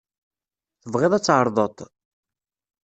[0.81, 1.77] Tebɣiḍ ad tεerḍeḍ-t?